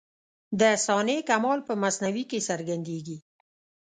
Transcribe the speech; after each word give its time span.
د 0.59 0.61
صانع 0.85 1.19
کمال 1.29 1.59
په 1.67 1.73
مصنوعي 1.83 2.23
کي 2.31 2.39
څرګندېږي. 2.49 3.17